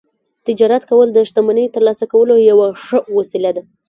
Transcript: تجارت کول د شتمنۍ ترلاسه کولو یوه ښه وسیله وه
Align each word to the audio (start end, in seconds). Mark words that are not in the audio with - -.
تجارت 0.45 0.83
کول 0.89 1.07
د 1.13 1.19
شتمنۍ 1.29 1.65
ترلاسه 1.75 2.05
کولو 2.13 2.33
یوه 2.51 2.67
ښه 2.83 2.99
وسیله 3.17 3.49
وه 3.55 3.61